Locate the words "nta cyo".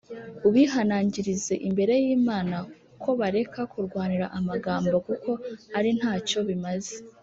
5.99-6.39